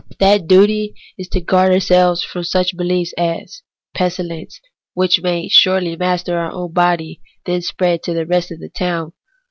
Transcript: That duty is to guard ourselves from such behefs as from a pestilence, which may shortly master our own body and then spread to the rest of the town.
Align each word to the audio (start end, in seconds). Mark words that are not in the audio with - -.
That 0.17 0.47
duty 0.47 0.95
is 1.19 1.27
to 1.27 1.41
guard 1.41 1.71
ourselves 1.71 2.23
from 2.23 2.43
such 2.43 2.75
behefs 2.75 3.13
as 3.19 3.61
from 3.95 3.97
a 3.97 3.97
pestilence, 3.99 4.59
which 4.95 5.21
may 5.21 5.47
shortly 5.47 5.95
master 5.95 6.39
our 6.39 6.51
own 6.51 6.71
body 6.73 7.21
and 7.45 7.53
then 7.53 7.61
spread 7.61 8.01
to 8.01 8.13
the 8.15 8.25
rest 8.25 8.51
of 8.51 8.61
the 8.61 8.69
town. 8.69 9.13